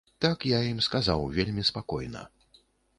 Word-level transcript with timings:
Так 0.25 0.47
я 0.51 0.61
ім 0.71 0.79
сказаў 0.87 1.27
вельмі 1.37 1.67
спакойна. 1.73 2.29